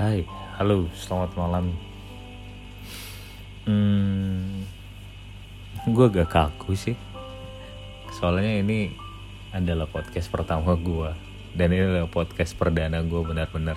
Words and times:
Hai, 0.00 0.24
halo, 0.56 0.88
selamat 0.96 1.36
malam. 1.36 1.76
Hmm, 3.68 4.64
gue 5.84 6.06
agak 6.08 6.32
kaku 6.32 6.72
sih. 6.72 6.96
Soalnya 8.16 8.64
ini 8.64 8.96
adalah 9.52 9.84
podcast 9.84 10.32
pertama 10.32 10.72
gue. 10.80 11.12
Dan 11.52 11.76
ini 11.76 11.84
adalah 11.84 12.08
podcast 12.08 12.56
perdana 12.56 13.04
gue 13.04 13.20
benar-benar 13.20 13.76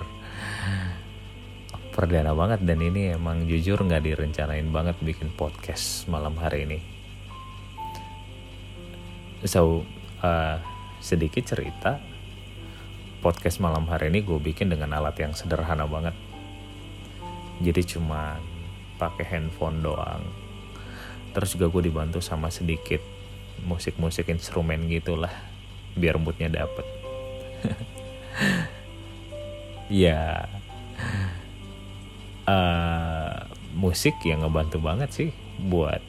perdana 1.91 2.31
banget 2.31 2.63
dan 2.63 2.79
ini 2.79 3.19
emang 3.19 3.43
jujur 3.43 3.83
nggak 3.83 4.07
direncanain 4.07 4.71
banget 4.71 4.95
bikin 5.03 5.27
podcast 5.35 6.07
malam 6.07 6.39
hari 6.39 6.63
ini. 6.63 6.79
So, 9.43 9.83
uh, 10.23 10.55
sedikit 11.03 11.43
cerita 11.51 12.12
podcast 13.23 13.63
malam 13.63 13.87
hari 13.87 14.11
ini 14.11 14.19
gue 14.19 14.35
bikin 14.35 14.67
dengan 14.67 14.99
alat 14.99 15.15
yang 15.15 15.31
sederhana 15.31 15.87
banget. 15.87 16.11
Jadi 17.63 17.95
cuma 17.95 18.35
pakai 18.99 19.23
handphone 19.23 19.79
doang. 19.79 20.27
Terus 21.31 21.55
juga 21.55 21.71
gue 21.71 21.87
dibantu 21.87 22.19
sama 22.19 22.51
sedikit 22.51 22.99
musik-musik 23.63 24.27
instrumen 24.27 24.91
gitulah 24.91 25.31
biar 25.95 26.19
moodnya 26.19 26.51
dapet. 26.51 26.83
ya 30.03 30.43
uh, 32.43 33.39
musik 33.71 34.19
yang 34.27 34.43
ngebantu 34.43 34.83
banget 34.83 35.09
sih 35.15 35.29
buat 35.63 36.03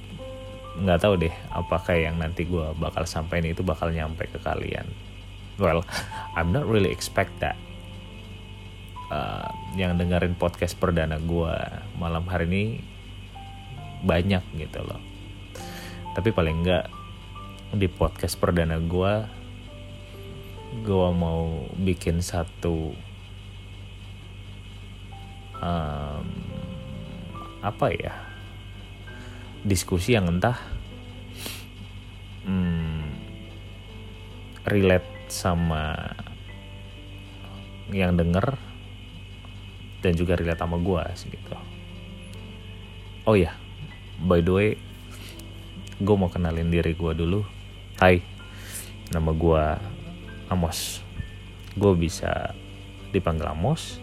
nggak 0.82 0.98
tahu 0.98 1.14
deh 1.22 1.34
apakah 1.54 1.94
yang 1.94 2.18
nanti 2.18 2.42
gue 2.42 2.74
bakal 2.74 3.06
sampaikan 3.06 3.54
itu 3.54 3.62
bakal 3.62 3.94
nyampe 3.94 4.26
ke 4.26 4.42
kalian 4.42 4.90
well 5.58 5.86
I'm 6.34 6.50
not 6.50 6.66
really 6.66 6.90
expect 6.90 7.38
that 7.44 7.58
uh, 9.10 9.48
yang 9.78 9.98
dengerin 9.98 10.34
podcast 10.34 10.78
perdana 10.78 11.18
gue 11.22 11.54
malam 11.98 12.24
hari 12.26 12.46
ini 12.50 12.64
banyak 14.04 14.44
gitu 14.60 14.84
loh. 14.84 15.00
Tapi 16.14 16.30
paling 16.30 16.62
enggak 16.62 16.86
di 17.74 17.90
podcast 17.90 18.38
perdana 18.38 18.78
gue 18.78 19.14
gue 20.82 21.08
mau 21.14 21.70
bikin 21.78 22.18
satu 22.18 22.94
um, 25.62 26.26
apa 27.62 27.86
ya 27.94 28.14
diskusi 29.62 30.18
yang 30.18 30.28
entah 30.28 30.58
hmm, 32.42 33.06
relate 34.66 35.13
sama 35.34 36.14
yang 37.90 38.14
denger 38.14 38.54
dan 39.98 40.14
juga 40.14 40.38
relate 40.38 40.62
sama 40.62 40.78
gue 40.78 41.02
gitu. 41.34 41.56
Oh 43.26 43.34
ya 43.34 43.58
by 44.22 44.38
the 44.38 44.52
way 44.54 44.70
gue 45.98 46.14
mau 46.14 46.30
kenalin 46.30 46.70
diri 46.70 46.94
gue 46.94 47.12
dulu. 47.18 47.42
Hai 47.98 48.22
nama 49.10 49.34
gue 49.34 49.64
Amos. 50.54 51.02
Gue 51.74 51.98
bisa 51.98 52.54
dipanggil 53.10 53.50
Amos 53.50 53.98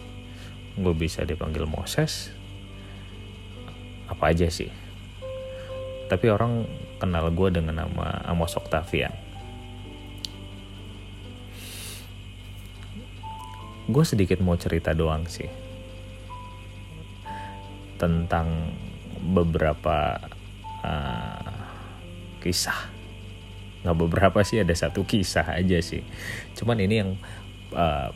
gue 0.76 0.94
bisa 0.96 1.24
dipanggil 1.28 1.68
Moses. 1.68 2.32
Apa 4.08 4.32
aja 4.32 4.48
sih? 4.48 4.72
Tapi 6.08 6.28
orang 6.28 6.68
kenal 6.96 7.32
gue 7.32 7.48
dengan 7.52 7.84
nama 7.84 8.20
Amos 8.28 8.56
Octavian 8.56 9.31
gue 13.88 14.04
sedikit 14.06 14.38
mau 14.42 14.54
cerita 14.54 14.94
doang 14.94 15.26
sih. 15.26 15.48
Tentang 17.98 18.74
beberapa 19.22 20.18
uh, 20.82 21.52
kisah. 22.42 22.90
Nggak 23.82 23.98
beberapa 23.98 24.38
sih 24.46 24.62
ada 24.62 24.74
satu 24.74 25.06
kisah 25.06 25.58
aja 25.58 25.78
sih. 25.82 26.02
Cuman 26.54 26.78
ini 26.82 26.94
yang 27.02 27.10
uh, 27.74 28.10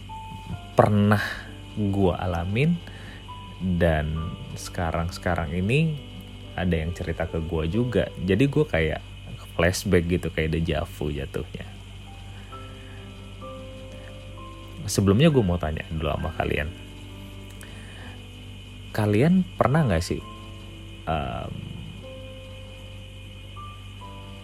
pernah 0.74 1.22
gue 1.74 2.14
alamin 2.14 2.78
dan 3.58 4.10
sekarang-sekarang 4.54 5.54
ini 5.54 5.98
ada 6.54 6.72
yang 6.72 6.94
cerita 6.94 7.26
ke 7.26 7.42
gue 7.42 7.64
juga. 7.70 8.10
Jadi 8.22 8.44
gue 8.46 8.64
kayak 8.64 9.02
flashback 9.56 10.04
gitu 10.06 10.28
kayak 10.30 10.52
deja 10.52 10.84
vu 10.84 11.08
jatuhnya 11.08 11.75
sebelumnya 14.86 15.28
gue 15.30 15.42
mau 15.42 15.58
tanya 15.60 15.84
dulu 15.92 16.10
sama 16.10 16.30
kalian. 16.38 16.68
Kalian 18.96 19.44
pernah 19.58 19.84
nggak 19.84 20.04
sih 20.04 20.22
um, 21.04 21.52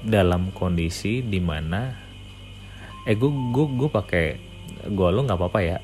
dalam 0.03 0.53
kondisi 0.53 1.23
di 1.25 1.41
mana 1.41 1.95
eh 3.07 3.17
gue 3.17 3.31
gue 3.31 3.67
gue 3.81 3.89
pakai 3.91 4.27
gue 4.93 5.09
lo 5.09 5.21
nggak 5.25 5.39
apa-apa 5.39 5.61
ya? 5.63 5.79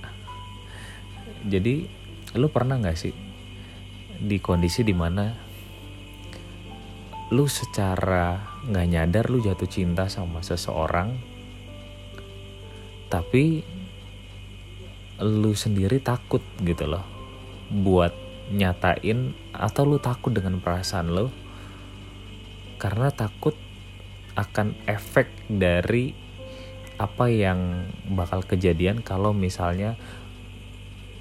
Jadi 1.48 1.86
lu 2.36 2.52
pernah 2.52 2.76
nggak 2.76 2.98
sih 2.98 3.14
di 4.18 4.36
kondisi 4.42 4.82
di 4.82 4.92
mana 4.92 5.48
lu 7.28 7.44
secara 7.46 8.58
nggak 8.66 8.86
nyadar 8.88 9.24
lu 9.28 9.38
jatuh 9.38 9.68
cinta 9.68 10.08
sama 10.08 10.40
seseorang 10.40 11.12
tapi 13.08 13.64
lu 15.18 15.52
sendiri 15.54 15.98
takut 15.98 16.40
gitu 16.62 16.86
loh 16.86 17.02
buat 17.68 18.14
nyatain 18.54 19.34
atau 19.52 19.82
lu 19.84 19.98
takut 19.98 20.32
dengan 20.32 20.62
perasaan 20.62 21.10
lu 21.10 21.28
karena 22.78 23.10
takut 23.10 23.58
akan 24.38 24.78
efek 24.86 25.26
dari 25.50 26.14
apa 26.98 27.26
yang 27.30 27.90
bakal 28.10 28.46
kejadian 28.46 29.02
kalau 29.02 29.34
misalnya 29.34 29.98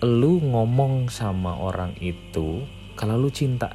lu 0.06 0.38
ngomong 0.38 1.10
sama 1.10 1.58
orang 1.58 1.98
itu 1.98 2.62
kalau 2.94 3.18
lu 3.18 3.34
cinta. 3.34 3.74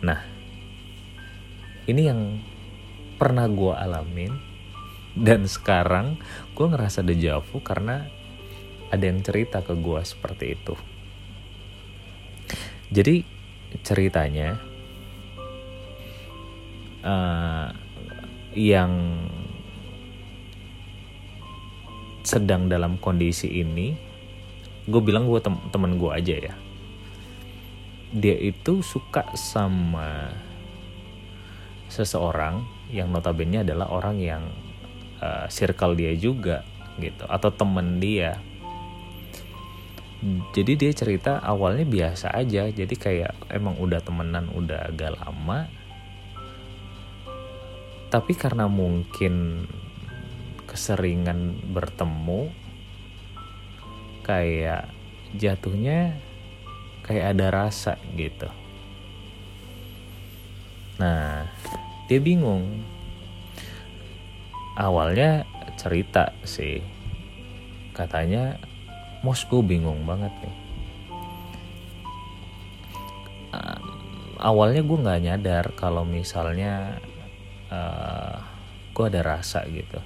Nah, 0.00 0.20
ini 1.84 2.02
yang 2.04 2.40
pernah 3.20 3.44
gue 3.48 3.72
alamin 3.76 4.47
dan 5.18 5.50
sekarang 5.50 6.14
gue 6.54 6.66
ngerasa 6.70 7.02
deja 7.02 7.42
vu 7.42 7.58
karena 7.58 8.06
ada 8.88 9.04
yang 9.04 9.20
cerita 9.20 9.60
ke 9.60 9.74
gue 9.74 10.00
seperti 10.06 10.54
itu. 10.54 10.74
Jadi 12.88 13.20
ceritanya 13.84 14.56
uh, 17.04 17.68
yang 18.56 18.92
sedang 22.24 22.68
dalam 22.68 22.96
kondisi 23.00 23.60
ini 23.60 23.92
gue 24.88 25.00
bilang 25.04 25.28
gue 25.28 25.40
tem 25.40 25.52
temen 25.68 26.00
gue 26.00 26.10
aja 26.12 26.36
ya 26.48 26.54
dia 28.08 28.36
itu 28.40 28.80
suka 28.80 29.36
sama 29.36 30.32
seseorang 31.92 32.64
yang 32.88 33.12
notabene 33.12 33.60
adalah 33.64 33.92
orang 33.92 34.16
yang 34.16 34.44
uh, 35.22 35.46
circle 35.50 35.94
dia 35.94 36.12
juga 36.18 36.66
gitu. 36.98 37.24
Atau 37.26 37.54
temen 37.54 38.02
dia. 38.02 38.38
Jadi 40.50 40.74
dia 40.74 40.90
cerita 40.90 41.38
awalnya 41.38 41.86
biasa 41.86 42.34
aja. 42.34 42.66
Jadi 42.66 42.94
kayak 42.98 43.54
emang 43.54 43.78
udah 43.78 44.02
temenan 44.02 44.50
udah 44.50 44.90
agak 44.90 45.14
lama. 45.14 45.70
Tapi 48.10 48.32
karena 48.34 48.66
mungkin 48.66 49.68
keseringan 50.66 51.70
bertemu 51.70 52.50
kayak 54.24 54.90
jatuhnya 55.36 56.16
kayak 57.04 57.36
ada 57.36 57.46
rasa 57.48 57.96
gitu. 58.16 58.48
Nah 61.00 61.48
dia 62.08 62.20
bingung 62.20 62.84
awalnya 64.78 65.42
cerita 65.74 66.30
sih. 66.46 66.78
Katanya 67.90 68.54
mos 69.26 69.42
gue 69.50 69.58
bingung 69.58 70.06
banget 70.06 70.30
nih. 70.38 70.56
Um, 73.50 73.82
awalnya 74.38 74.86
gue 74.86 74.98
nggak 75.02 75.22
nyadar 75.26 75.66
kalau 75.74 76.06
misalnya 76.06 77.02
uh, 77.74 78.38
gue 78.94 79.04
ada 79.10 79.22
rasa 79.26 79.66
gitu. 79.66 79.98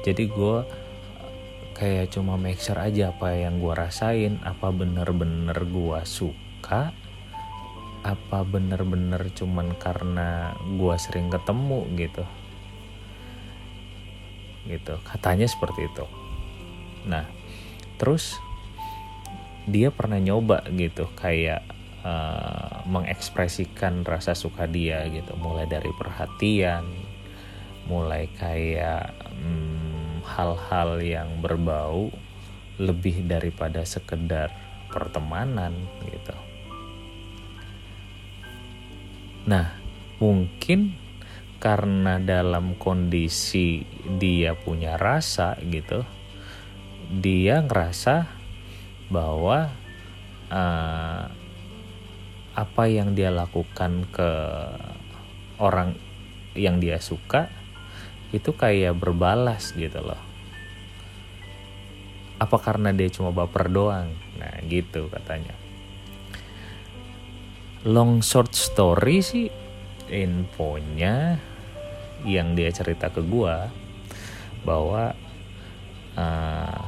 Jadi 0.00 0.24
gue 0.32 0.56
kayak 1.76 2.08
cuma 2.08 2.40
sure 2.56 2.80
aja 2.80 3.12
apa 3.12 3.36
yang 3.36 3.60
gue 3.60 3.74
rasain 3.76 4.40
apa 4.40 4.72
bener-bener 4.72 5.60
gue 5.68 6.00
suka 6.08 6.88
apa 8.00 8.38
bener-bener 8.48 9.28
cuman 9.36 9.76
karena 9.76 10.56
gue 10.56 10.94
sering 10.96 11.28
ketemu 11.28 11.84
gitu 12.00 12.24
gitu. 14.68 14.98
Katanya 15.02 15.46
seperti 15.46 15.86
itu. 15.86 16.04
Nah 17.06 17.26
terus 17.96 18.36
dia 19.66 19.90
pernah 19.90 20.20
nyoba 20.22 20.62
gitu 20.76 21.10
kayak 21.18 21.64
uh, 22.06 22.86
mengekspresikan 22.86 24.06
rasa 24.06 24.36
suka 24.36 24.68
dia 24.68 25.06
gitu. 25.10 25.34
Mulai 25.38 25.66
dari 25.66 25.90
perhatian 25.96 26.84
mulai 27.86 28.26
kayak 28.34 29.14
hmm, 29.38 30.26
hal-hal 30.26 30.98
hmm, 30.98 31.06
yang 31.06 31.30
berbau 31.38 32.10
lebih 32.76 33.24
daripada 33.24 33.86
sekedar 33.86 34.50
pertemanan 34.90 35.72
gitu. 36.04 36.36
Nah 39.46 39.70
mungkin 40.18 40.98
karena 41.66 42.22
dalam 42.22 42.78
kondisi 42.78 43.82
dia 44.22 44.54
punya 44.54 44.94
rasa 44.94 45.58
gitu 45.66 46.06
dia 47.10 47.58
ngerasa 47.58 48.22
bahwa 49.10 49.74
uh, 50.46 51.26
apa 52.54 52.84
yang 52.86 53.18
dia 53.18 53.34
lakukan 53.34 54.06
ke 54.14 54.30
orang 55.58 55.98
yang 56.54 56.78
dia 56.78 57.02
suka 57.02 57.50
itu 58.30 58.54
kayak 58.54 58.94
berbalas 58.94 59.74
gitu 59.74 60.06
loh. 60.06 60.22
Apa 62.38 62.62
karena 62.62 62.94
dia 62.94 63.10
cuma 63.10 63.34
baper 63.34 63.66
doang? 63.74 64.14
Nah 64.38 64.54
gitu 64.70 65.10
katanya. 65.10 65.58
Long 67.82 68.22
short 68.22 68.54
story 68.54 69.18
sih 69.18 69.46
infonya 70.06 71.38
yang 72.24 72.56
dia 72.56 72.72
cerita 72.72 73.12
ke 73.12 73.20
gua 73.20 73.68
bahwa 74.64 75.12
uh, 76.16 76.84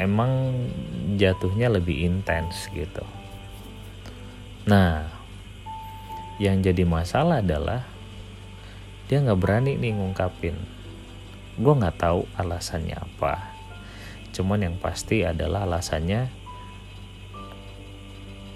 emang 0.00 0.54
jatuhnya 1.16 1.72
lebih 1.72 2.08
intens 2.08 2.68
gitu. 2.72 3.04
Nah, 4.68 5.08
yang 6.40 6.64
jadi 6.64 6.88
masalah 6.88 7.44
adalah 7.44 7.84
dia 9.10 9.20
nggak 9.20 9.40
berani 9.40 9.76
nih 9.76 9.92
ngungkapin. 9.98 10.56
Gue 11.60 11.74
nggak 11.76 12.00
tahu 12.00 12.24
alasannya 12.38 12.96
apa. 12.96 13.52
Cuman 14.30 14.64
yang 14.64 14.76
pasti 14.78 15.26
adalah 15.26 15.66
alasannya 15.66 16.30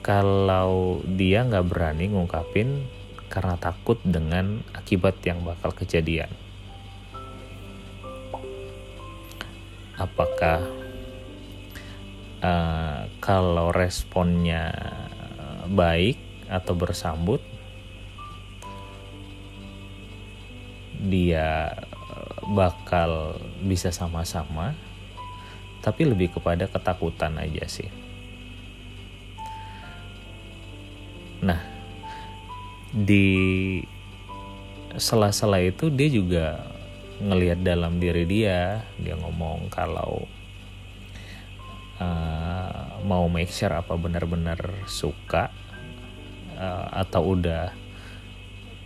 kalau 0.04 1.00
dia 1.04 1.44
nggak 1.44 1.66
berani 1.68 2.12
ngungkapin 2.12 2.86
karena 3.32 3.56
takut 3.58 3.98
dengan 4.04 4.62
akibat 4.76 5.18
yang 5.24 5.42
bakal 5.42 5.72
kejadian. 5.74 6.30
Apakah 9.94 10.64
uh, 12.42 13.06
kalau 13.22 13.70
responnya 13.70 14.70
baik 15.70 16.18
atau 16.50 16.74
bersambut, 16.76 17.40
dia 21.04 21.72
bakal 22.52 23.40
bisa 23.64 23.88
sama-sama, 23.88 24.76
tapi 25.80 26.04
lebih 26.04 26.36
kepada 26.36 26.68
ketakutan 26.68 27.40
aja 27.40 27.64
sih. 27.68 28.03
Di 32.94 33.82
sela-sela 34.94 35.58
itu 35.58 35.90
dia 35.90 36.06
juga 36.06 36.46
ngelihat 37.18 37.66
dalam 37.66 37.98
diri 37.98 38.22
dia 38.22 38.86
dia 38.94 39.18
ngomong 39.18 39.66
kalau 39.66 40.22
uh, 41.98 43.02
mau 43.02 43.26
make 43.26 43.50
sure 43.50 43.74
apa 43.74 43.98
benar-benar 43.98 44.86
suka 44.86 45.50
uh, 46.54 46.86
atau 47.02 47.34
udah 47.34 47.74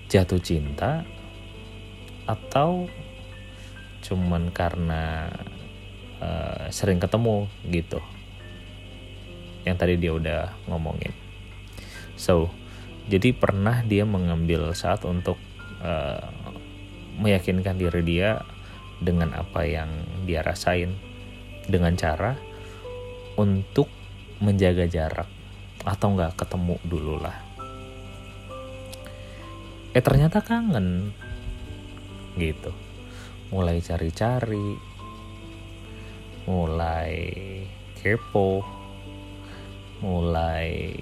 jatuh 0.08 0.40
cinta 0.40 1.05
atau 2.25 2.88
cuman 4.05 4.49
karena 4.52 5.28
uh, 6.20 6.64
sering 6.72 7.00
ketemu 7.00 7.49
gitu. 7.69 8.00
Yang 9.69 9.76
tadi 9.76 9.94
dia 10.00 10.12
udah 10.16 10.43
ngomongin. 10.64 11.12
So 12.16 12.49
jadi 13.08 13.32
pernah 13.32 13.81
dia 13.84 14.05
mengambil 14.05 14.76
saat 14.76 15.02
untuk 15.08 15.40
uh, 15.81 16.28
meyakinkan 17.19 17.81
diri 17.81 18.05
dia 18.05 18.44
dengan 19.00 19.32
apa 19.32 19.64
yang 19.64 19.88
dia 20.28 20.44
rasain 20.44 20.93
dengan 21.64 21.96
cara 21.96 22.37
untuk 23.40 23.88
menjaga 24.44 24.84
jarak 24.84 25.28
atau 25.88 26.12
nggak 26.12 26.37
ketemu 26.37 26.76
dulu 26.84 27.16
lah. 27.16 27.37
Eh 29.96 30.05
ternyata 30.05 30.44
kangen 30.44 31.16
gitu. 32.37 32.70
Mulai 33.49 33.81
cari-cari 33.81 34.76
mulai 36.49 37.28
kepo 38.00 38.64
mulai 40.00 40.96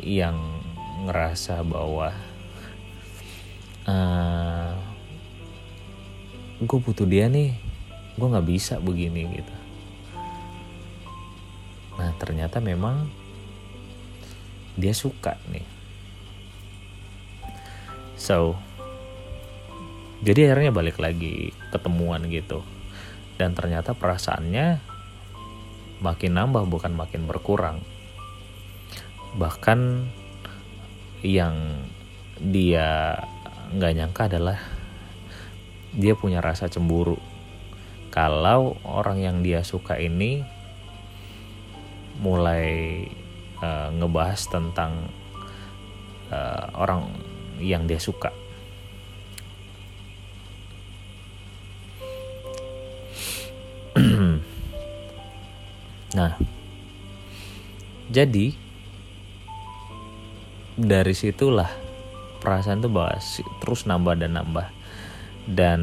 yang 0.00 0.57
ngerasa 1.06 1.62
bahwa 1.62 2.10
uh, 3.86 3.92
eh, 3.92 4.72
gue 6.58 6.78
butuh 6.82 7.06
dia 7.06 7.30
nih 7.30 7.54
gue 8.18 8.26
nggak 8.26 8.48
bisa 8.50 8.82
begini 8.82 9.30
gitu. 9.38 9.54
Nah 12.02 12.10
ternyata 12.18 12.58
memang 12.58 13.06
dia 14.74 14.90
suka 14.90 15.38
nih. 15.54 15.66
So 18.18 18.58
jadi 20.18 20.50
akhirnya 20.50 20.74
balik 20.74 20.98
lagi 20.98 21.54
ketemuan 21.70 22.26
gitu. 22.26 22.66
Dan 23.38 23.54
ternyata 23.54 23.94
perasaannya 23.94 24.82
makin 26.02 26.32
nambah 26.34 26.66
bukan 26.66 26.90
makin 26.98 27.30
berkurang. 27.30 27.78
Bahkan 29.38 29.78
yang 31.22 31.82
dia 32.38 33.18
nggak 33.74 33.94
nyangka 33.98 34.22
adalah 34.30 34.58
dia 35.92 36.14
punya 36.14 36.38
rasa 36.38 36.70
cemburu. 36.70 37.18
Kalau 38.08 38.78
orang 38.86 39.18
yang 39.20 39.36
dia 39.44 39.66
suka 39.66 39.98
ini 40.00 40.42
mulai 42.18 43.06
uh, 43.62 43.90
ngebahas 43.94 44.40
tentang 44.50 45.10
uh, 46.30 46.64
orang 46.78 47.10
yang 47.58 47.86
dia 47.86 47.98
suka. 47.98 48.32
Nah 56.08 56.32
jadi 58.08 58.56
dari 60.78 61.10
situlah 61.10 61.66
perasaan 62.38 62.78
tuh 62.78 62.92
bahwa 62.94 63.18
terus 63.58 63.82
nambah 63.82 64.14
dan 64.14 64.38
nambah. 64.38 64.70
Dan 65.48 65.80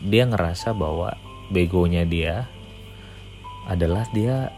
dia 0.00 0.24
ngerasa 0.24 0.72
bahwa 0.72 1.12
begonya 1.52 2.08
dia 2.08 2.48
adalah 3.68 4.08
dia 4.16 4.48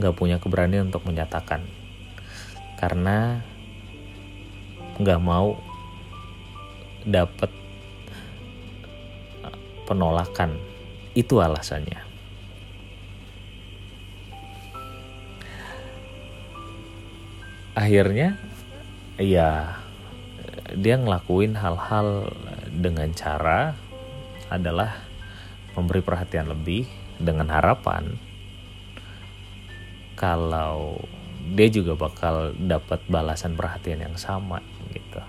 nggak 0.00 0.16
punya 0.16 0.40
keberanian 0.40 0.88
untuk 0.88 1.04
menyatakan. 1.04 1.60
Karena 2.80 3.44
nggak 4.96 5.20
mau 5.20 5.60
dapet 7.04 7.52
penolakan. 9.84 10.56
Itu 11.12 11.44
alasannya 11.44 12.07
akhirnya 17.78 18.34
ya 19.22 19.78
dia 20.74 20.94
ngelakuin 20.98 21.54
hal-hal 21.54 22.34
dengan 22.74 23.14
cara 23.14 23.78
adalah 24.50 24.98
memberi 25.78 26.02
perhatian 26.02 26.50
lebih 26.50 26.90
dengan 27.22 27.46
harapan 27.54 28.18
kalau 30.18 30.98
dia 31.54 31.70
juga 31.70 31.94
bakal 31.94 32.50
dapat 32.58 32.98
balasan 33.06 33.54
perhatian 33.54 34.02
yang 34.02 34.18
sama 34.18 34.58
gitu. 34.90 35.22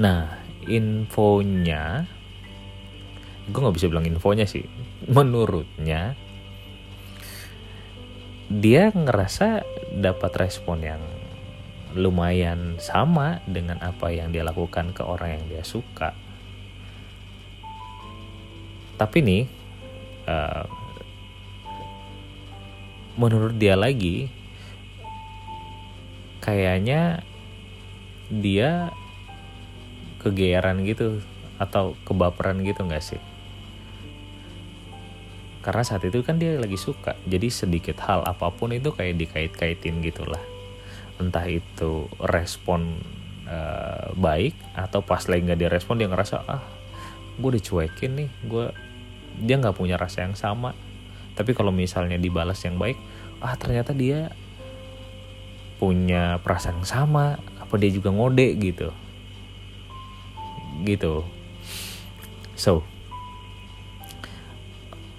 Nah, 0.00 0.28
infonya, 0.64 2.04
gue 3.48 3.60
nggak 3.60 3.76
bisa 3.76 3.88
bilang 3.88 4.08
infonya 4.08 4.44
sih. 4.44 4.64
Menurutnya, 5.08 6.16
dia 8.46 8.94
ngerasa 8.94 9.66
dapat 9.90 10.32
respon 10.46 10.78
yang 10.84 11.02
lumayan 11.96 12.76
sama 12.78 13.40
dengan 13.48 13.80
apa 13.80 14.12
yang 14.12 14.30
dia 14.30 14.44
lakukan 14.44 14.92
ke 14.92 15.02
orang 15.02 15.40
yang 15.40 15.44
dia 15.48 15.62
suka. 15.64 16.12
Tapi 18.96 19.18
nih, 19.24 19.42
uh, 20.28 20.64
menurut 23.16 23.56
dia 23.56 23.74
lagi 23.74 24.28
kayaknya 26.44 27.24
dia 28.28 28.92
kegeeran 30.20 30.84
gitu 30.84 31.24
atau 31.56 31.96
kebaperan 32.04 32.60
gitu 32.62 32.84
nggak 32.84 33.02
sih 33.02 33.20
karena 35.66 35.82
saat 35.82 36.06
itu 36.06 36.22
kan 36.22 36.38
dia 36.38 36.62
lagi 36.62 36.78
suka. 36.78 37.18
Jadi 37.26 37.50
sedikit 37.50 37.98
hal 38.06 38.22
apa 38.22 38.54
pun 38.54 38.70
itu 38.70 38.94
kayak 38.94 39.18
dikait-kaitin 39.18 39.98
gitulah. 39.98 40.38
Entah 41.18 41.42
itu 41.50 42.06
respon 42.22 43.02
uh, 43.50 44.14
baik 44.14 44.54
atau 44.78 45.02
pas 45.02 45.18
lagi 45.26 45.42
nggak 45.42 45.66
direspon 45.66 45.98
dia 45.98 46.06
ngerasa 46.06 46.46
ah 46.46 46.62
gue 47.36 47.50
dicuekin 47.58 48.14
nih 48.14 48.30
gue 48.46 48.70
dia 49.42 49.58
nggak 49.58 49.74
punya 49.74 49.98
rasa 49.98 50.22
yang 50.22 50.38
sama. 50.38 50.70
Tapi 51.34 51.50
kalau 51.50 51.74
misalnya 51.74 52.14
dibalas 52.14 52.62
yang 52.62 52.78
baik 52.78 52.94
ah 53.42 53.58
ternyata 53.58 53.90
dia 53.90 54.30
punya 55.82 56.38
perasaan 56.46 56.78
yang 56.78 56.86
sama 56.86 57.42
apa 57.58 57.74
dia 57.74 57.90
juga 57.90 58.14
ngode 58.14 58.54
gitu. 58.62 58.94
Gitu. 60.86 61.26
So 62.54 62.86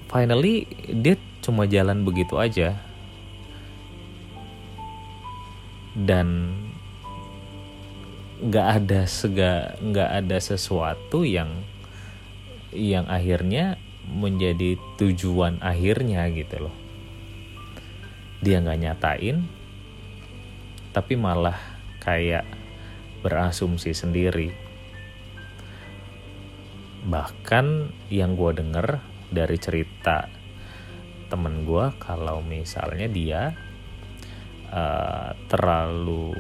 finally 0.07 0.67
dia 0.87 1.15
cuma 1.43 1.67
jalan 1.67 2.03
begitu 2.03 2.35
aja. 2.39 2.75
Dan 5.97 6.53
nggak 8.37 8.67
ada 8.83 9.01
sega 9.09 9.73
nggak 9.81 10.09
ada 10.23 10.37
sesuatu 10.37 11.25
yang 11.25 11.49
yang 12.69 13.09
akhirnya 13.09 13.81
menjadi 14.05 14.77
tujuan 15.01 15.57
akhirnya 15.59 16.27
gitu 16.31 16.69
loh. 16.69 16.75
Dia 18.43 18.61
nggak 18.61 18.79
nyatain 18.79 19.57
tapi 20.93 21.13
malah 21.13 21.57
kayak 22.01 22.45
berasumsi 23.21 23.93
sendiri. 23.93 24.49
Bahkan 27.05 27.93
yang 28.09 28.33
gue 28.33 28.51
denger 28.57 28.97
dari 29.27 29.57
cerita 29.59 30.27
temen 31.27 31.67
gue 31.67 31.85
kalau 31.99 32.39
misalnya 32.39 33.07
dia 33.11 33.51
uh, 34.71 35.35
terlalu 35.51 36.31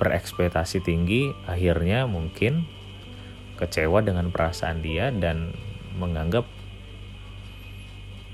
berekspektasi 0.00 0.82
tinggi 0.82 1.30
akhirnya 1.46 2.08
mungkin 2.08 2.66
kecewa 3.60 4.00
dengan 4.00 4.32
perasaan 4.32 4.80
dia 4.80 5.12
dan 5.12 5.52
menganggap 6.00 6.48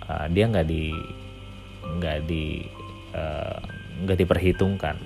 uh, 0.06 0.26
dia 0.30 0.46
nggak 0.46 0.66
di 0.70 0.94
nggak 1.98 2.18
di 2.30 2.62
uh, 3.10 3.58
nggak 4.06 4.18
diperhitungkan. 4.22 4.96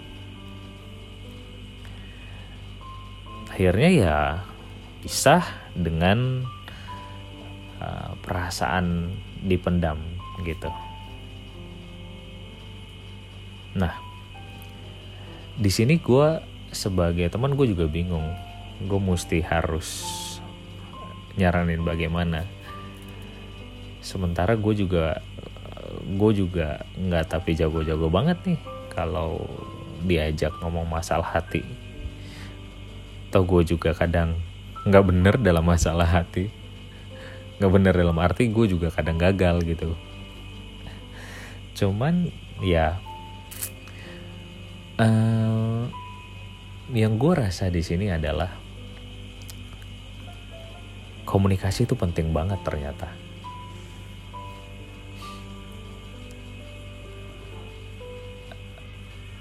Akhirnya 3.51 3.91
ya 3.91 4.19
pisah 5.01 5.45
dengan 5.73 6.45
uh, 7.81 8.13
perasaan 8.21 9.17
dipendam 9.45 9.97
gitu. 10.45 10.69
Nah 13.77 13.97
di 15.61 15.69
sini 15.69 16.01
gue 16.01 16.41
sebagai 16.73 17.29
teman 17.29 17.57
gue 17.57 17.69
juga 17.69 17.85
bingung. 17.89 18.33
Gue 18.81 19.01
mesti 19.01 19.45
harus 19.45 19.89
nyaranin 21.37 21.85
bagaimana. 21.85 22.49
Sementara 24.01 24.57
gue 24.57 24.73
juga 24.73 25.21
gue 26.01 26.33
juga 26.33 26.81
nggak 26.97 27.25
tapi 27.29 27.53
jago-jago 27.53 28.09
banget 28.09 28.39
nih 28.47 28.61
kalau 28.89 29.45
diajak 30.05 30.53
ngomong 30.65 30.89
masalah 30.89 31.29
hati. 31.29 31.61
Atau 33.29 33.45
gue 33.45 33.63
juga 33.77 33.93
kadang 33.93 34.35
nggak 34.89 35.05
bener 35.05 35.35
dalam 35.41 35.65
masalah 35.67 36.09
hati 36.09 36.49
nggak 37.61 37.73
bener 37.73 37.93
dalam 37.93 38.17
arti 38.17 38.49
gue 38.49 38.67
juga 38.71 38.89
kadang 38.89 39.21
gagal 39.21 39.61
gitu 39.65 39.93
cuman 41.77 42.33
ya 42.65 43.01
uh, 45.01 45.85
yang 46.91 47.17
gue 47.17 47.33
rasa 47.37 47.71
di 47.71 47.81
sini 47.81 48.11
adalah 48.11 48.71
komunikasi 51.31 51.87
itu 51.87 51.95
penting 51.95 52.35
banget 52.35 52.59
ternyata. 52.67 53.07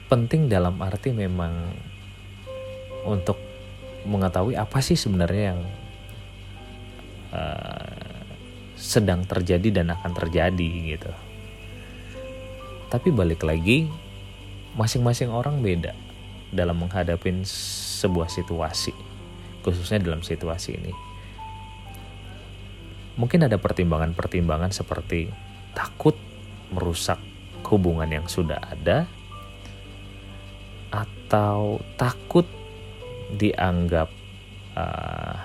Penting 0.05 0.45
dalam 0.45 0.77
arti 0.77 1.09
memang 1.09 1.73
untuk 3.09 3.48
mengetahui 4.09 4.57
apa 4.57 4.81
sih 4.81 4.97
sebenarnya 4.97 5.53
yang 5.53 5.61
uh, 7.29 7.93
sedang 8.73 9.21
terjadi 9.29 9.81
dan 9.83 9.93
akan 9.93 10.11
terjadi 10.17 10.97
gitu. 10.97 11.11
Tapi 12.89 13.13
balik 13.13 13.45
lagi, 13.45 13.85
masing-masing 14.73 15.29
orang 15.29 15.61
beda 15.61 15.93
dalam 16.49 16.81
menghadapi 16.81 17.45
sebuah 18.01 18.33
situasi, 18.33 18.97
khususnya 19.61 20.01
dalam 20.01 20.25
situasi 20.25 20.73
ini 20.73 20.93
mungkin 23.19 23.43
ada 23.43 23.59
pertimbangan-pertimbangan 23.59 24.71
seperti 24.71 25.27
takut 25.75 26.15
merusak 26.71 27.19
hubungan 27.67 28.07
yang 28.07 28.25
sudah 28.31 28.63
ada 28.63 29.03
atau 30.87 31.83
takut 31.99 32.47
dianggap 33.35 34.09
uh, 34.73 35.37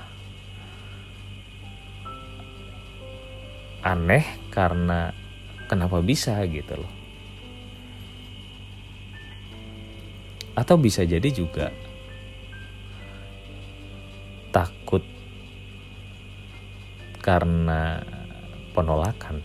aneh 3.84 4.24
karena 4.48 5.12
kenapa 5.68 6.00
bisa 6.00 6.40
gitu 6.48 6.80
loh 6.80 7.04
atau 10.54 10.78
bisa 10.78 11.02
jadi 11.02 11.26
juga 11.34 11.74
takut 14.54 15.02
karena 17.18 17.98
penolakan. 18.70 19.42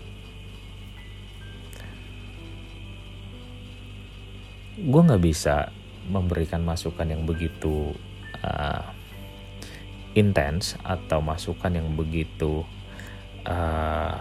Gue 4.80 5.02
nggak 5.04 5.24
bisa 5.24 5.74
memberikan 6.08 6.64
masukan 6.64 7.10
yang 7.10 7.26
begitu 7.26 7.94
uh, 8.44 8.84
intens 10.18 10.76
atau 10.82 11.22
masukan 11.22 11.72
yang 11.72 11.90
begitu 11.94 12.66
uh, 13.46 14.18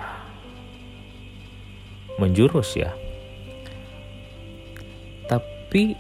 menjurus 2.19 2.77
ya. 2.77 2.93
Tapi 5.29 5.95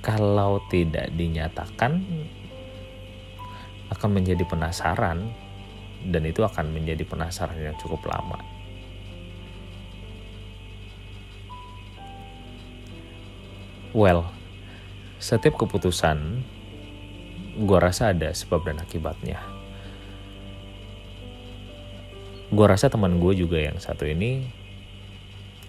kalau 0.00 0.62
tidak 0.72 1.12
dinyatakan 1.12 2.00
akan 3.90 4.10
menjadi 4.16 4.46
penasaran 4.48 5.28
dan 6.08 6.22
itu 6.24 6.40
akan 6.40 6.72
menjadi 6.72 7.04
penasaran 7.04 7.58
yang 7.60 7.76
cukup 7.76 8.08
lama. 8.08 8.59
Well, 13.90 14.30
setiap 15.18 15.58
keputusan 15.58 16.46
gue 17.58 17.78
rasa 17.82 18.14
ada 18.14 18.30
sebab 18.30 18.62
dan 18.62 18.78
akibatnya. 18.78 19.42
Gue 22.54 22.66
rasa 22.70 22.86
teman 22.86 23.18
gue 23.18 23.34
juga 23.34 23.58
yang 23.58 23.82
satu 23.82 24.06
ini 24.06 24.46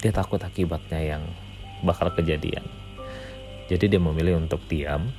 dia 0.05 0.13
takut 0.13 0.37
akibatnya 0.37 1.01
yang 1.01 1.23
bakal 1.81 2.13
kejadian. 2.13 2.61
Jadi 3.73 3.89
dia 3.89 4.01
memilih 4.01 4.37
untuk 4.37 4.61
diam 4.69 5.09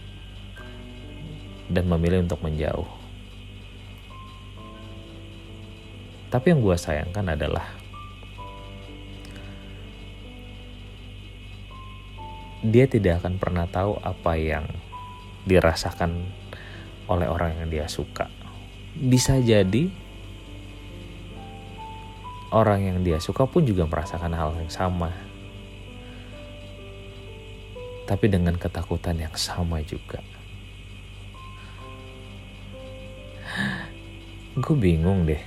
dan 1.66 1.90
memilih 1.90 2.22
untuk 2.22 2.38
menjauh. 2.38 2.86
Tapi 6.30 6.54
yang 6.54 6.62
gue 6.62 6.76
sayangkan 6.78 7.34
adalah 7.34 7.81
dia 12.62 12.86
tidak 12.86 13.22
akan 13.22 13.36
pernah 13.42 13.66
tahu 13.66 13.98
apa 13.98 14.38
yang 14.38 14.66
dirasakan 15.44 16.22
oleh 17.10 17.26
orang 17.26 17.58
yang 17.58 17.68
dia 17.68 17.86
suka. 17.90 18.30
Bisa 18.94 19.42
jadi 19.42 19.90
orang 22.54 22.86
yang 22.86 22.98
dia 23.02 23.18
suka 23.18 23.44
pun 23.44 23.66
juga 23.66 23.84
merasakan 23.90 24.32
hal 24.32 24.54
yang 24.56 24.70
sama. 24.70 25.10
Tapi 28.06 28.26
dengan 28.30 28.54
ketakutan 28.54 29.18
yang 29.18 29.34
sama 29.34 29.82
juga. 29.82 30.22
gue 34.52 34.76
bingung 34.76 35.24
deh 35.24 35.40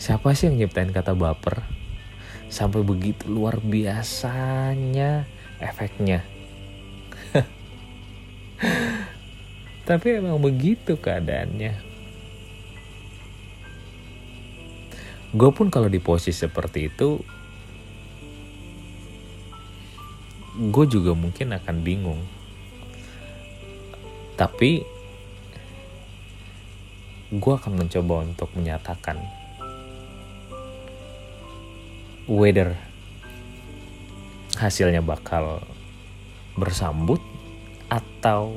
siapa 0.00 0.32
sih 0.32 0.48
yang 0.48 0.64
nyiptain 0.64 0.96
kata 0.96 1.12
baper 1.12 1.60
sampai 2.48 2.80
begitu 2.80 3.28
luar 3.28 3.60
biasanya 3.60 5.28
efeknya. 5.60 6.24
Tapi 9.88 10.06
emang 10.16 10.40
begitu 10.40 10.96
keadaannya. 10.96 11.76
Gue 15.30 15.50
pun 15.54 15.70
kalau 15.70 15.86
di 15.86 16.02
posisi 16.02 16.42
seperti 16.42 16.90
itu 16.90 17.22
gue 20.58 20.84
juga 20.90 21.14
mungkin 21.14 21.54
akan 21.54 21.76
bingung. 21.86 22.20
Tapi 24.34 24.82
gue 27.30 27.54
akan 27.54 27.78
mencoba 27.78 28.26
untuk 28.26 28.50
menyatakan 28.58 29.22
whether 32.26 32.74
hasilnya 34.60 35.00
bakal 35.00 35.64
bersambut 36.52 37.16
atau 37.88 38.52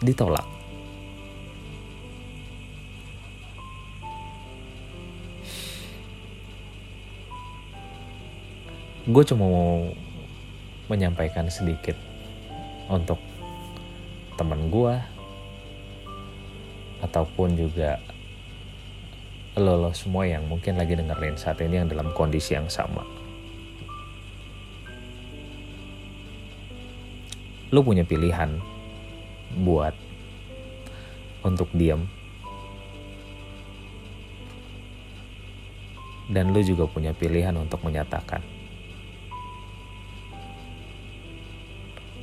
ditolak. 0.00 0.48
Gue 9.04 9.20
cuma 9.28 9.44
mau 9.44 9.92
menyampaikan 10.88 11.44
sedikit 11.52 11.92
untuk 12.88 13.20
teman 14.40 14.72
gue 14.72 14.96
ataupun 17.04 17.52
juga 17.52 18.00
lo, 19.60 19.76
lo 19.76 19.92
semua 19.92 20.24
yang 20.24 20.48
mungkin 20.48 20.80
lagi 20.80 20.96
dengerin 20.96 21.36
saat 21.36 21.60
ini 21.60 21.84
yang 21.84 21.88
dalam 21.92 22.08
kondisi 22.16 22.56
yang 22.56 22.72
sama. 22.72 23.23
Lo 27.74 27.82
punya 27.82 28.06
pilihan 28.06 28.62
buat 29.58 29.98
untuk 31.42 31.66
diam. 31.74 32.06
Dan 36.30 36.54
lo 36.54 36.62
juga 36.62 36.86
punya 36.86 37.10
pilihan 37.10 37.58
untuk 37.58 37.82
menyatakan. 37.82 38.40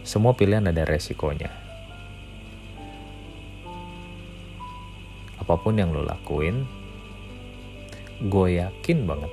Semua 0.07 0.31
pilihan 0.31 0.63
ada 0.71 0.87
resikonya. 0.87 1.61
apa 5.51 5.67
pun 5.67 5.75
yang 5.75 5.91
lo 5.91 5.99
lakuin, 6.07 6.63
gue 8.23 8.47
yakin 8.55 9.03
banget 9.03 9.31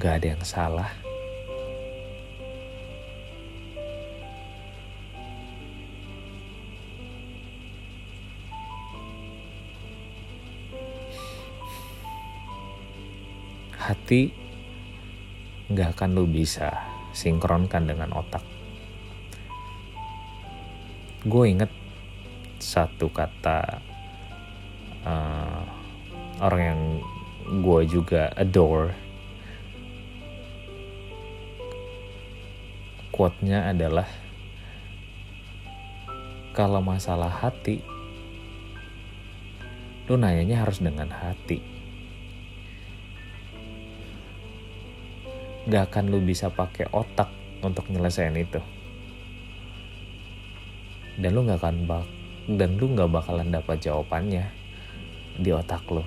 gak 0.00 0.24
ada 0.24 0.26
yang 0.32 0.40
salah. 0.40 1.11
Hati 14.12 14.28
gak 15.72 15.96
akan 15.96 16.12
lo 16.12 16.28
bisa 16.28 16.68
sinkronkan 17.16 17.88
dengan 17.88 18.12
otak. 18.12 18.44
Gue 21.24 21.48
inget 21.48 21.72
satu 22.60 23.08
kata 23.08 23.80
uh, 25.08 25.64
orang 26.44 26.60
yang 26.60 26.82
gue 27.64 27.80
juga 27.88 28.28
adore 28.36 28.92
quote-nya 33.16 33.72
adalah 33.72 34.12
kalau 36.52 36.84
masalah 36.84 37.32
hati 37.32 37.80
lu 40.04 40.20
nanyanya 40.20 40.68
harus 40.68 40.84
dengan 40.84 41.08
hati 41.08 41.71
gak 45.68 45.92
akan 45.92 46.10
lu 46.10 46.18
bisa 46.22 46.50
pakai 46.50 46.90
otak 46.90 47.30
untuk 47.62 47.86
nyelesain 47.92 48.34
itu. 48.34 48.58
Dan 51.18 51.36
lu 51.36 51.46
gak 51.46 51.60
akan 51.62 51.86
bak 51.86 52.06
dan 52.46 52.74
lu 52.74 52.90
nggak 52.90 53.10
bakalan 53.10 53.54
dapat 53.54 53.78
jawabannya 53.78 54.50
di 55.38 55.50
otak 55.54 55.86
lo 55.94 56.02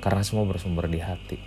karena 0.00 0.24
semua 0.24 0.48
bersumber 0.48 0.88
di 0.88 0.98
hati. 0.98 1.38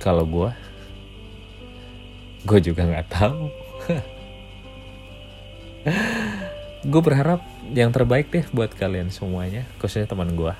Kalau 0.00 0.24
gue 0.24 0.48
gue 2.48 2.58
juga 2.64 2.88
nggak 2.88 3.08
tahu. 3.12 3.42
Gue 6.80 7.02
berharap 7.04 7.44
yang 7.70 7.94
terbaik 7.94 8.34
deh 8.34 8.42
buat 8.50 8.74
kalian 8.74 9.14
semuanya 9.14 9.62
khususnya 9.78 10.10
teman 10.10 10.34
gue 10.34 10.50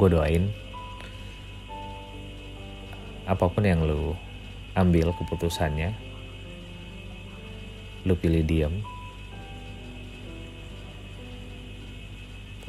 gue 0.00 0.08
doain. 0.16 0.48
Apa 3.28 3.52
pun 3.52 3.60
yang 3.62 3.84
lu 3.84 4.16
ambil 4.72 5.12
keputusannya 5.12 5.92
lu 8.08 8.16
pilih 8.16 8.40
diam 8.40 8.80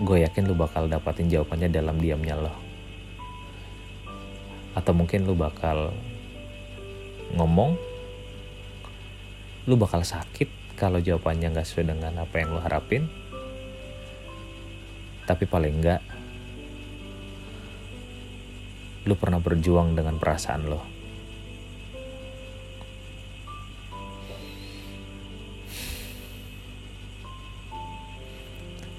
gue 0.02 0.18
yakin 0.28 0.50
lu 0.50 0.58
bakal 0.58 0.92
dapatin 0.92 1.32
jawabannya 1.32 1.72
dalam 1.72 1.96
diamnya 2.02 2.36
lo. 2.36 2.54
Atau 4.76 4.92
mungkin 4.92 5.24
lu 5.24 5.38
bakal 5.38 5.96
ngomong 7.38 7.80
lu 9.70 9.78
bakal 9.78 10.02
sakit 10.02 10.78
kalau 10.80 10.98
jawabannya 10.98 11.54
nggak 11.54 11.68
sesuai 11.68 11.94
dengan 11.94 12.26
apa 12.26 12.36
yang 12.42 12.54
lu 12.54 12.62
harapin 12.62 13.06
tapi 15.30 15.46
paling 15.46 15.82
enggak 15.82 16.02
lu 19.06 19.18
pernah 19.18 19.42
berjuang 19.42 19.98
dengan 19.98 20.22
perasaan 20.22 20.70
lo. 20.70 20.82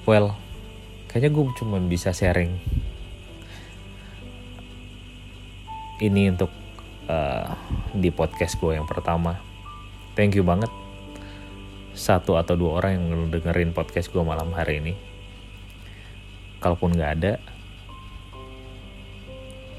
Well, 0.02 0.34
kayaknya 1.06 1.30
gue 1.30 1.44
cuma 1.62 1.78
bisa 1.78 2.10
sharing 2.10 2.58
ini 6.02 6.34
untuk 6.34 6.50
uh, 7.06 7.54
di 7.94 8.10
podcast 8.10 8.58
gue 8.58 8.74
yang 8.74 8.90
pertama. 8.90 9.51
Thank 10.12 10.36
you 10.36 10.44
banget 10.44 10.68
satu 11.96 12.36
atau 12.36 12.52
dua 12.52 12.84
orang 12.84 12.92
yang 13.00 13.04
dengerin 13.32 13.72
podcast 13.72 14.12
gue 14.12 14.20
malam 14.20 14.52
hari 14.52 14.84
ini. 14.84 14.92
Kalaupun 16.60 16.92
gak 16.92 17.12
ada, 17.16 17.40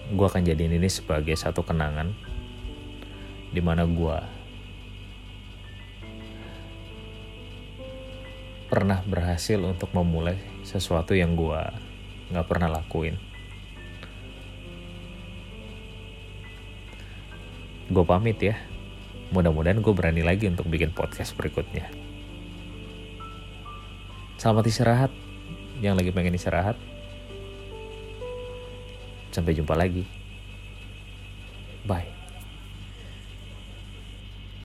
gue 0.09 0.25
akan 0.25 0.41
jadiin 0.41 0.81
ini 0.81 0.89
sebagai 0.89 1.37
satu 1.37 1.61
kenangan 1.61 2.17
di 3.53 3.61
mana 3.61 3.85
gue 3.85 4.17
pernah 8.73 9.05
berhasil 9.05 9.61
untuk 9.61 9.93
memulai 9.93 10.41
sesuatu 10.65 11.13
yang 11.13 11.37
gue 11.37 11.61
nggak 12.33 12.47
pernah 12.49 12.73
lakuin. 12.73 13.21
Gue 17.93 18.01
pamit 18.01 18.41
ya 18.41 18.72
mudah-mudahan 19.33 19.81
gue 19.81 19.93
berani 19.97 20.21
lagi 20.21 20.45
untuk 20.45 20.69
bikin 20.69 20.93
podcast 20.93 21.33
berikutnya. 21.33 21.89
Selamat 24.37 24.69
istirahat 24.69 25.11
yang 25.81 25.97
lagi 25.97 26.13
pengen 26.13 26.37
istirahat. 26.37 26.77
Sampai 29.33 29.57
jumpa 29.57 29.73
lagi. 29.73 30.05
Bye. 31.89 32.12